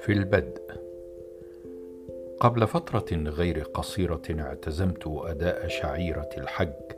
في 0.00 0.12
البدء. 0.12 0.62
قبل 2.40 2.66
فترة 2.66 3.16
غير 3.16 3.62
قصيرة 3.62 4.22
اعتزمت 4.30 5.02
أداء 5.06 5.68
شعيرة 5.68 6.28
الحج 6.38 6.92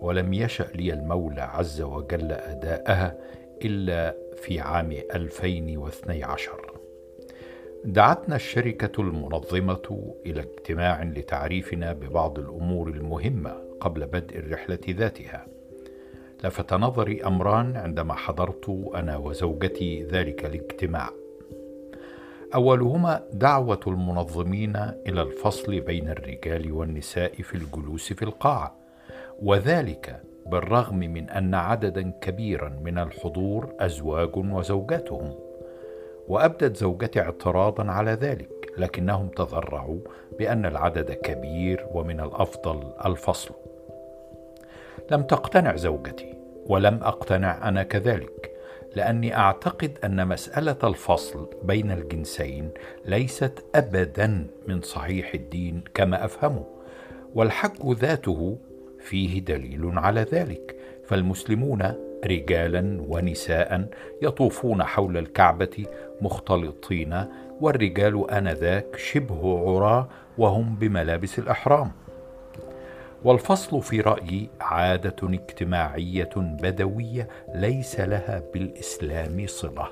ولم 0.00 0.32
يشأ 0.34 0.68
لي 0.74 0.92
المولى 0.92 1.40
عز 1.40 1.82
وجل 1.82 2.32
أداءها 2.32 3.18
إلا 3.64 4.16
في 4.36 4.60
عام 4.60 4.92
2012 5.14 6.74
دعتنا 7.84 8.36
الشركة 8.36 9.00
المنظمة 9.00 10.14
إلى 10.26 10.40
اجتماع 10.40 11.02
لتعريفنا 11.02 11.92
ببعض 11.92 12.38
الأمور 12.38 12.88
المهمة 12.88 13.50
قبل 13.80 14.06
بدء 14.06 14.38
الرحلة 14.38 14.78
ذاتها. 14.88 15.46
لفت 16.44 16.74
نظري 16.74 17.24
أمران 17.24 17.76
عندما 17.76 18.14
حضرت 18.14 18.90
أنا 18.94 19.16
وزوجتي 19.16 20.02
ذلك 20.02 20.44
الاجتماع. 20.44 21.23
أولهما 22.54 23.20
دعوة 23.32 23.80
المنظمين 23.86 24.76
إلى 25.06 25.22
الفصل 25.22 25.80
بين 25.80 26.08
الرجال 26.10 26.72
والنساء 26.72 27.42
في 27.42 27.54
الجلوس 27.54 28.12
في 28.12 28.22
القاعة 28.22 28.74
وذلك 29.42 30.20
بالرغم 30.46 30.98
من 30.98 31.30
أن 31.30 31.54
عددا 31.54 32.10
كبيرا 32.20 32.68
من 32.84 32.98
الحضور 32.98 33.74
أزواج 33.80 34.36
وزوجاتهم. 34.36 35.34
وأبدت 36.28 36.76
زوجتي 36.76 37.20
اعتراضا 37.20 37.90
على 37.90 38.10
ذلك 38.10 38.50
لكنهم 38.78 39.28
تذرعوا 39.28 39.98
بأن 40.38 40.66
العدد 40.66 41.12
كبير 41.12 41.86
ومن 41.92 42.20
الأفضل 42.20 42.92
الفصل. 43.06 43.54
لم 45.10 45.22
تقتنع 45.22 45.76
زوجتي 45.76 46.34
ولم 46.66 47.00
أقتنع 47.02 47.68
أنا 47.68 47.82
كذلك. 47.82 48.43
لأني 48.96 49.36
أعتقد 49.36 49.98
أن 50.04 50.28
مسألة 50.28 50.76
الفصل 50.84 51.50
بين 51.62 51.90
الجنسين 51.90 52.70
ليست 53.04 53.64
ابدا 53.74 54.46
من 54.68 54.80
صحيح 54.82 55.34
الدين 55.34 55.84
كما 55.94 56.24
أفهمه 56.24 56.66
والحج 57.34 57.92
ذاته 57.92 58.58
فيه 59.00 59.40
دليل 59.40 59.98
على 59.98 60.20
ذلك 60.20 60.76
فالمسلمون 61.04 61.92
رجالا 62.26 63.04
ونساء 63.08 63.88
يطوفون 64.22 64.82
حول 64.84 65.16
الكعبة 65.16 65.86
مختلطين 66.20 67.24
والرجال 67.60 68.30
آنذاك 68.30 68.96
شبه 68.96 69.58
عراة 69.58 70.08
وهم 70.38 70.76
بملابس 70.76 71.38
الأحرام. 71.38 71.90
والفصل 73.24 73.82
في 73.82 74.00
رأيي 74.00 74.48
عادة 74.60 75.16
اجتماعية 75.22 76.30
بدوية 76.36 77.28
ليس 77.54 78.00
لها 78.00 78.42
بالإسلام 78.54 79.46
صلة. 79.46 79.88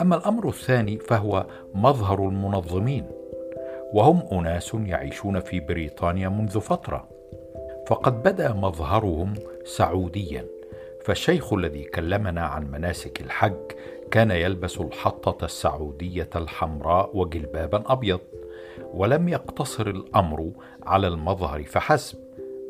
أما 0.00 0.16
الأمر 0.16 0.48
الثاني 0.48 0.98
فهو 0.98 1.46
مظهر 1.74 2.28
المنظمين 2.28 3.06
وهم 3.92 4.22
أناس 4.32 4.74
يعيشون 4.74 5.40
في 5.40 5.60
بريطانيا 5.60 6.28
منذ 6.28 6.60
فترة. 6.60 7.08
فقد 7.86 8.22
بدأ 8.22 8.52
مظهرهم 8.52 9.34
سعوديا 9.64 10.46
فالشيخ 11.04 11.52
الذي 11.52 11.84
كلمنا 11.84 12.40
عن 12.40 12.70
مناسك 12.70 13.20
الحج 13.20 13.72
كان 14.10 14.30
يلبس 14.30 14.80
الحطة 14.80 15.44
السعودية 15.44 16.28
الحمراء 16.36 17.16
وجلبابا 17.16 17.82
أبيض 17.86 18.20
ولم 18.94 19.28
يقتصر 19.28 19.86
الأمر 19.86 20.52
على 20.82 21.08
المظهر 21.08 21.62
فحسب. 21.62 22.18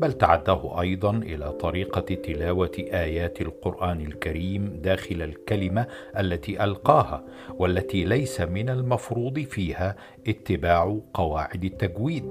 بل 0.00 0.12
تعداه 0.12 0.80
أيضا 0.80 1.10
إلى 1.10 1.52
طريقة 1.52 2.00
تلاوة 2.00 2.72
آيات 2.78 3.40
القرآن 3.40 4.00
الكريم 4.00 4.80
داخل 4.82 5.22
الكلمة 5.22 5.86
التي 6.18 6.64
ألقاها 6.64 7.24
والتي 7.58 8.04
ليس 8.04 8.40
من 8.40 8.68
المفروض 8.68 9.38
فيها 9.38 9.96
اتباع 10.28 10.98
قواعد 11.14 11.64
التجويد. 11.64 12.24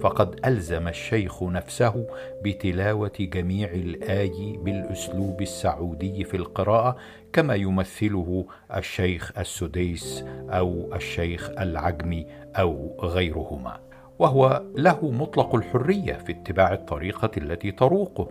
فقد 0.00 0.40
ألزم 0.46 0.88
الشيخ 0.88 1.42
نفسه 1.42 2.06
بتلاوة 2.44 3.12
جميع 3.20 3.70
الآي 3.72 4.58
بالأسلوب 4.62 5.42
السعودي 5.42 6.24
في 6.24 6.36
القراءة 6.36 6.96
كما 7.32 7.54
يمثله 7.54 8.46
الشيخ 8.76 9.38
السديس 9.38 10.24
أو 10.50 10.94
الشيخ 10.94 11.50
العجمي 11.50 12.26
أو 12.56 12.96
غيرهما. 13.02 13.87
وهو 14.18 14.62
له 14.76 15.10
مطلق 15.10 15.54
الحرية 15.54 16.12
في 16.12 16.32
اتباع 16.32 16.72
الطريقة 16.72 17.30
التي 17.36 17.70
تروقه. 17.72 18.30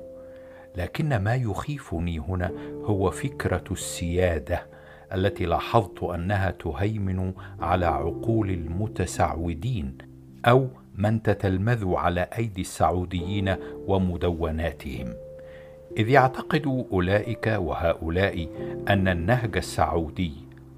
لكن 0.75 1.17
ما 1.17 1.35
يخيفني 1.35 2.19
هنا 2.19 2.51
هو 2.83 3.11
فكرة 3.11 3.63
السيادة 3.71 4.65
التي 5.13 5.45
لاحظت 5.45 6.03
أنها 6.03 6.51
تهيمن 6.51 7.33
على 7.59 7.85
عقول 7.85 8.49
المتسعودين 8.49 9.97
أو 10.45 10.67
من 10.95 11.23
تتلمذ 11.23 11.93
على 11.95 12.27
أيدي 12.37 12.61
السعوديين 12.61 13.55
ومدوناتهم. 13.87 15.13
إذ 15.97 16.09
يعتقد 16.09 16.85
أولئك 16.91 17.47
وهؤلاء 17.57 18.47
أن 18.89 19.07
النهج 19.07 19.57
السعودي 19.57 20.33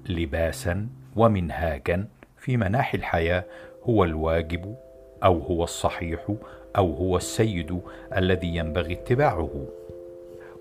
لباسا 0.08 0.88
ومنهاجا 1.16 2.08
في 2.38 2.56
مناحي 2.56 2.98
الحياة 2.98 3.44
هو 3.84 4.04
الواجب 4.04 4.76
أو 5.24 5.38
هو 5.38 5.64
الصحيح 5.64 6.34
أو 6.76 6.92
هو 6.92 7.16
السيد 7.16 7.80
الذي 8.16 8.56
ينبغي 8.56 8.92
اتباعه. 8.92 9.66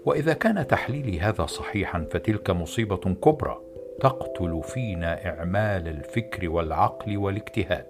وإذا 0.06 0.34
كان 0.34 0.68
تحليلي 0.68 1.20
هذا 1.20 1.46
صحيحا 1.46 2.06
فتلك 2.12 2.50
مصيبة 2.50 2.98
كبرى 2.98 3.62
تقتل 4.02 4.62
فينا 4.64 5.26
إعمال 5.26 5.88
الفكر 5.88 6.50
والعقل 6.50 7.18
والاجتهاد 7.18 7.86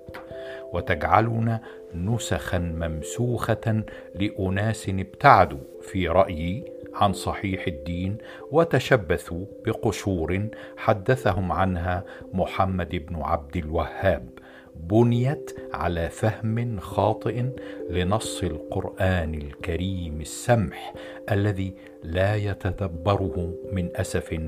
وتجعلنا 0.74 1.62
نسخا 1.96 2.58
ممسوخة 2.58 3.84
لأناس 4.16 4.90
ابتعدوا 4.90 5.60
في 5.82 6.08
رأيي 6.08 6.64
عن 6.94 7.14
صحيح 7.14 7.68
الدين 7.68 8.18
وتشبثوا 8.52 9.46
بقشور 9.66 10.48
حدثهم 10.78 11.52
عنها 11.52 12.04
محمد 12.34 12.96
بن 12.96 13.16
عبد 13.22 13.58
الوهاب. 13.58 14.30
بنيت 14.80 15.52
على 15.74 16.10
فهم 16.10 16.80
خاطئ 16.80 17.46
لنص 17.90 18.44
القرآن 18.44 19.34
الكريم 19.34 20.22
السمح 20.22 20.94
الذي 21.32 21.74
لا 22.04 22.36
يتدبره 22.36 23.54
من 23.72 23.90
أسف 23.96 24.40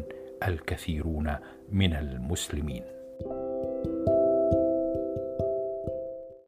الكثيرون 0.47 1.35
من 1.71 1.93
المسلمين. 1.93 3.00